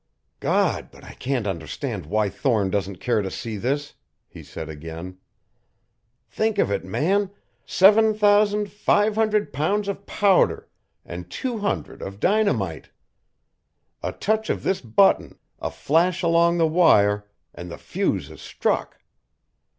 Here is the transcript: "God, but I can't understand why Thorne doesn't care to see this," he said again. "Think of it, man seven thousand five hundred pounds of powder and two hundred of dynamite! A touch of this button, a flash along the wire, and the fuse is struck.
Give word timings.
"God, 0.39 0.89
but 0.89 1.03
I 1.03 1.13
can't 1.13 1.45
understand 1.45 2.07
why 2.07 2.27
Thorne 2.27 2.71
doesn't 2.71 2.95
care 2.95 3.21
to 3.21 3.29
see 3.29 3.55
this," 3.55 3.93
he 4.27 4.41
said 4.41 4.67
again. 4.67 5.19
"Think 6.27 6.57
of 6.57 6.71
it, 6.71 6.83
man 6.83 7.29
seven 7.67 8.15
thousand 8.15 8.71
five 8.71 9.13
hundred 9.13 9.53
pounds 9.53 9.87
of 9.87 10.07
powder 10.07 10.67
and 11.05 11.29
two 11.29 11.59
hundred 11.59 12.01
of 12.01 12.19
dynamite! 12.19 12.89
A 14.01 14.11
touch 14.11 14.49
of 14.49 14.63
this 14.63 14.81
button, 14.81 15.37
a 15.59 15.69
flash 15.69 16.23
along 16.23 16.57
the 16.57 16.65
wire, 16.65 17.27
and 17.53 17.69
the 17.69 17.77
fuse 17.77 18.31
is 18.31 18.41
struck. 18.41 19.01